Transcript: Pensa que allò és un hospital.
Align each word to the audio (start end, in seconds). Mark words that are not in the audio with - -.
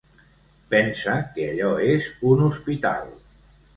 Pensa 0.71 1.13
que 1.35 1.45
allò 1.51 1.69
és 1.91 2.09
un 2.31 2.43
hospital. 2.47 3.13